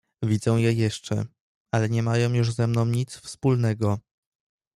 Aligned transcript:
Widzę 0.23 0.51
je 0.61 0.73
jeszcze, 0.73 1.25
ale 1.71 1.89
nie 1.89 2.03
mają 2.03 2.33
już 2.33 2.53
ze 2.53 2.67
mną 2.67 2.85
nic 2.85 3.15
wspólnego. 3.17 3.99